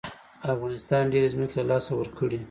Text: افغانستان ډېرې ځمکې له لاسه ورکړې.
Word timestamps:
افغانستان 0.53 1.03
ډېرې 1.13 1.27
ځمکې 1.35 1.55
له 1.59 1.65
لاسه 1.71 1.91
ورکړې. 1.95 2.37